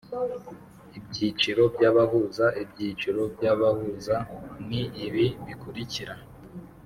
[0.97, 4.15] Ibyiciro by’abahuza Ibyiciro by'abahuza
[4.67, 6.13] ni ibi bikurikira: